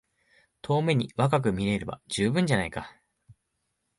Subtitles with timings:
[0.63, 2.99] 遠目に若く見えれば充分じゃないか。